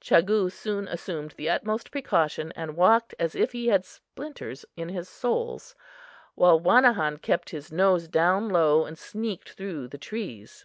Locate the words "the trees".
9.88-10.64